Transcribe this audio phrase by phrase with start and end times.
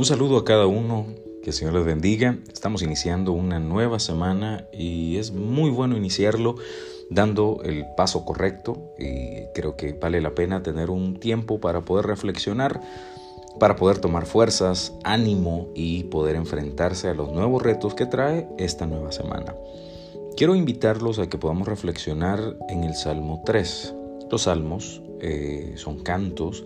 [0.00, 1.04] Un saludo a cada uno,
[1.42, 2.38] que el Señor les bendiga.
[2.50, 6.54] Estamos iniciando una nueva semana y es muy bueno iniciarlo
[7.10, 12.06] dando el paso correcto y creo que vale la pena tener un tiempo para poder
[12.06, 12.80] reflexionar,
[13.58, 18.86] para poder tomar fuerzas, ánimo y poder enfrentarse a los nuevos retos que trae esta
[18.86, 19.54] nueva semana.
[20.34, 23.94] Quiero invitarlos a que podamos reflexionar en el Salmo 3.
[24.30, 26.64] Los salmos eh, son cantos,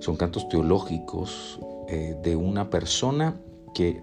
[0.00, 3.40] son cantos teológicos eh, de una persona
[3.74, 4.02] que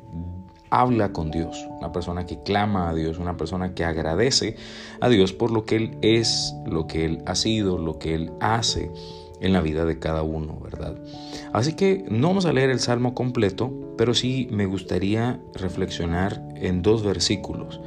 [0.69, 4.55] habla con Dios, una persona que clama a Dios, una persona que agradece
[5.01, 8.31] a Dios por lo que Él es, lo que Él ha sido, lo que Él
[8.39, 8.91] hace
[9.41, 10.97] en la vida de cada uno, ¿verdad?
[11.51, 16.81] Así que no vamos a leer el Salmo completo, pero sí me gustaría reflexionar en
[16.81, 17.81] dos versículos.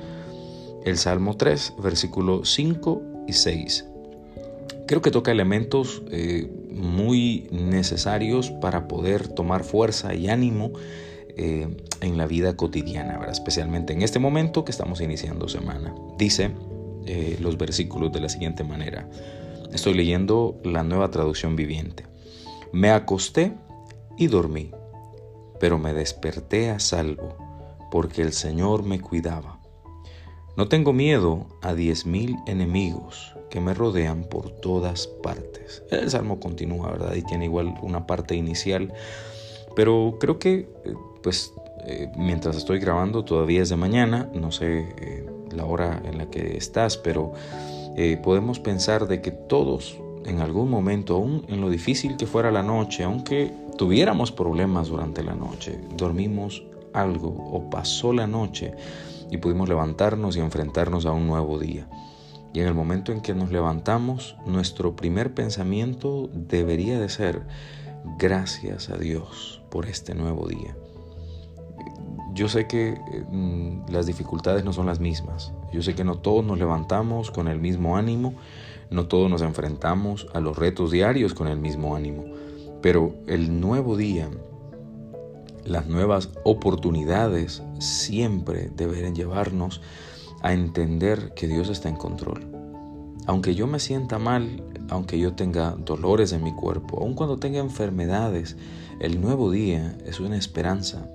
[0.84, 3.93] El Salmo 3, versículos 5 y 6.
[4.86, 10.72] Creo que toca elementos eh, muy necesarios para poder tomar fuerza y ánimo
[11.36, 11.68] eh,
[12.00, 15.94] en la vida cotidiana, especialmente en este momento que estamos iniciando semana.
[16.18, 16.50] Dice
[17.06, 19.08] eh, los versículos de la siguiente manera.
[19.72, 22.06] Estoy leyendo la nueva traducción viviente.
[22.72, 23.52] Me acosté
[24.16, 24.70] y dormí,
[25.58, 27.36] pero me desperté a salvo,
[27.90, 29.53] porque el Señor me cuidaba.
[30.56, 35.82] No tengo miedo a diez mil enemigos que me rodean por todas partes.
[35.90, 37.14] El salmo continúa, ¿verdad?
[37.14, 38.92] Y tiene igual una parte inicial,
[39.74, 41.52] pero creo que, eh, pues,
[41.86, 46.30] eh, mientras estoy grabando, todavía es de mañana, no sé eh, la hora en la
[46.30, 47.32] que estás, pero
[48.24, 52.64] podemos pensar de que todos en algún momento, aún en lo difícil que fuera la
[52.64, 58.74] noche, aunque tuviéramos problemas durante la noche, dormimos algo o pasó la noche,
[59.30, 61.88] y pudimos levantarnos y enfrentarnos a un nuevo día.
[62.52, 67.42] Y en el momento en que nos levantamos, nuestro primer pensamiento debería de ser,
[68.18, 70.76] gracias a Dios por este nuevo día.
[72.32, 72.98] Yo sé que
[73.30, 75.52] mm, las dificultades no son las mismas.
[75.72, 78.34] Yo sé que no todos nos levantamos con el mismo ánimo,
[78.90, 82.24] no todos nos enfrentamos a los retos diarios con el mismo ánimo.
[82.82, 84.28] Pero el nuevo día
[85.64, 89.80] las nuevas oportunidades siempre deberán llevarnos
[90.42, 92.46] a entender que Dios está en control.
[93.26, 97.60] Aunque yo me sienta mal, aunque yo tenga dolores en mi cuerpo, aun cuando tenga
[97.60, 98.56] enfermedades,
[99.00, 101.06] el nuevo día es una esperanza.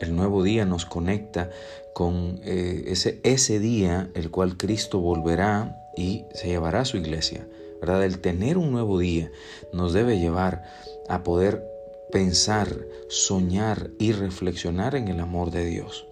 [0.00, 1.50] El nuevo día nos conecta
[1.94, 7.46] con eh, ese, ese día el cual Cristo volverá y se llevará a su iglesia.
[7.80, 8.04] ¿verdad?
[8.04, 9.30] El tener un nuevo día
[9.72, 10.64] nos debe llevar
[11.08, 11.73] a poder
[12.14, 12.68] pensar,
[13.08, 16.06] soñar y reflexionar en el amor de Dios.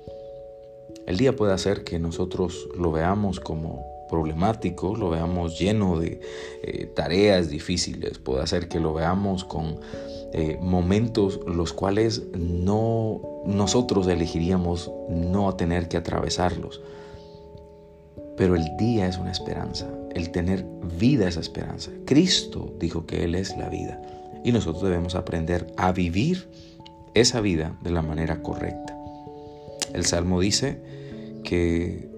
[1.06, 6.20] El día puede hacer que nosotros lo veamos como problemático, lo veamos lleno de
[6.64, 9.78] eh, tareas difíciles, puede hacer que lo veamos con
[10.32, 16.82] eh, momentos los cuales no nosotros elegiríamos no tener que atravesarlos.
[18.36, 20.66] Pero el día es una esperanza, el tener
[20.98, 21.92] vida es esperanza.
[22.06, 24.02] Cristo dijo que Él es la vida
[24.44, 26.48] y nosotros debemos aprender a vivir
[27.14, 28.96] esa vida de la manera correcta.
[29.92, 30.80] El Salmo dice
[31.44, 32.08] que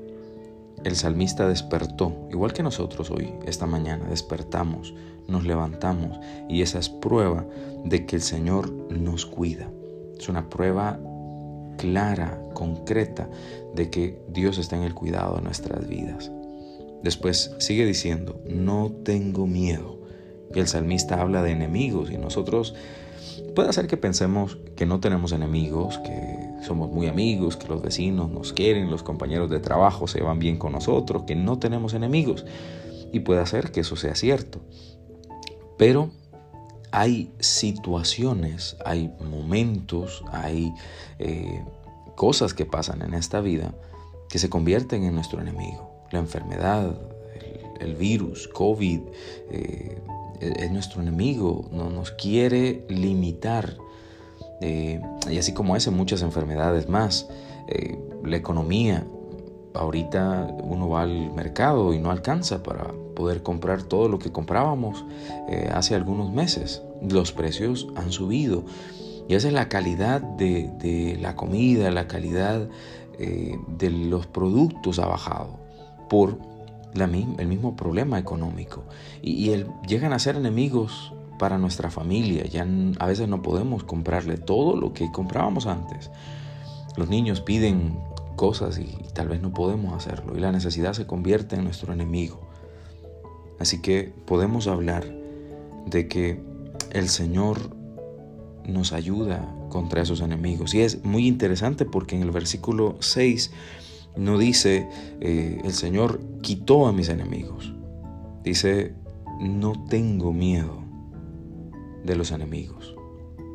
[0.84, 4.94] el salmista despertó, igual que nosotros hoy, esta mañana, despertamos,
[5.26, 6.18] nos levantamos
[6.48, 7.46] y esa es prueba
[7.84, 9.70] de que el Señor nos cuida.
[10.18, 11.00] Es una prueba
[11.78, 13.28] clara, concreta,
[13.74, 16.30] de que Dios está en el cuidado de nuestras vidas.
[17.02, 20.03] Después sigue diciendo, no tengo miedo
[20.54, 22.74] el salmista habla de enemigos y nosotros
[23.54, 28.30] puede hacer que pensemos que no tenemos enemigos, que somos muy amigos, que los vecinos
[28.30, 32.44] nos quieren, los compañeros de trabajo se van bien con nosotros, que no tenemos enemigos.
[33.12, 34.60] Y puede hacer que eso sea cierto.
[35.78, 36.10] Pero
[36.90, 40.72] hay situaciones, hay momentos, hay
[41.18, 41.64] eh,
[42.14, 43.74] cosas que pasan en esta vida
[44.28, 45.90] que se convierten en nuestro enemigo.
[46.10, 46.96] La enfermedad,
[47.80, 49.00] el, virus, COVID,
[49.50, 49.98] eh,
[50.56, 53.76] es nuestro enemigo, no, nos quiere limitar.
[54.60, 55.00] Eh,
[55.30, 57.28] y así como ese, muchas enfermedades más.
[57.68, 59.06] Eh, la economía,
[59.74, 65.04] ahorita uno va al mercado y no alcanza para poder comprar todo lo que comprábamos
[65.48, 66.82] eh, hace algunos meses.
[67.02, 68.64] Los precios han subido.
[69.28, 72.68] Y esa es la calidad de, de la comida, la calidad
[73.16, 75.60] de los productos ha bajado
[76.08, 76.36] por
[76.94, 78.84] el mismo problema económico.
[79.22, 79.50] Y,
[79.86, 82.44] llegan a ser enemigos para nuestra familia.
[82.44, 82.66] Ya
[82.98, 86.10] a veces no podemos comprarle todo lo que comprábamos antes.
[86.96, 87.98] Los niños piden
[88.36, 90.36] cosas y, tal vez no podemos hacerlo.
[90.36, 92.40] Y la necesidad se convierte en nuestro enemigo.
[93.58, 95.04] Así que podemos hablar
[95.86, 96.40] de que
[96.92, 97.76] el Señor
[98.66, 100.74] nos ayuda contra esos enemigos.
[100.74, 103.50] Y es muy interesante porque en el versículo 6
[104.16, 104.88] no dice,
[105.20, 107.72] eh, el Señor quitó a mis enemigos.
[108.42, 108.94] Dice,
[109.40, 110.82] no tengo miedo
[112.04, 112.94] de los enemigos.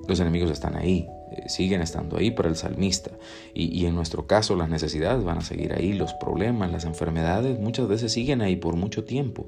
[0.08, 3.12] Los enemigos están ahí, eh, siguen estando ahí para el salmista.
[3.54, 7.60] Y, y, en nuestro caso las necesidades van a seguir ahí, los problemas, las enfermedades
[7.60, 9.48] muchas veces siguen ahí por mucho tiempo.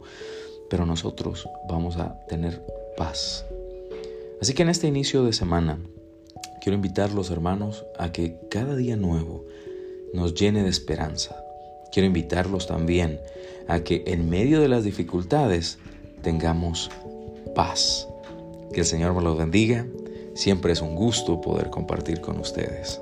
[0.70, 2.64] Pero nosotros vamos a tener
[2.96, 3.46] paz.
[4.42, 5.80] Así que en este inicio de semana
[6.62, 9.46] quiero invitar los hermanos a que cada día nuevo
[10.14, 11.36] nos llene de esperanza.
[11.92, 13.20] Quiero invitarlos también
[13.68, 15.78] a que en medio de las dificultades
[16.22, 16.90] tengamos
[17.56, 18.08] paz.
[18.74, 19.86] Que el Señor me los bendiga.
[20.34, 23.02] Siempre es un gusto poder compartir con ustedes.